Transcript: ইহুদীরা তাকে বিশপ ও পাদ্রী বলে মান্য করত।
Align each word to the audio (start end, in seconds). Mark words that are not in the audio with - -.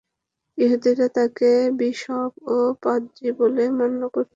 ইহুদীরা 0.57 1.07
তাকে 1.15 1.49
বিশপ 1.79 2.31
ও 2.47 2.57
পাদ্রী 2.83 3.29
বলে 3.39 3.63
মান্য 3.77 4.01
করত। 4.13 4.29